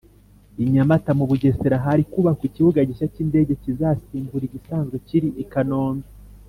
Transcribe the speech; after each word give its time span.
I 0.63 0.65
nyamata 0.75 1.11
mu 1.19 1.23
bugesera 1.29 1.77
hari 1.85 2.03
kubakwa 2.11 2.43
ikibuga 2.49 2.79
gishya 2.89 3.11
k’indege 3.13 3.51
kizasimbura 3.63 4.43
igisanzwe 4.47 4.95
kiri 5.07 5.29
I 5.43 5.45
kanombe. 5.51 6.07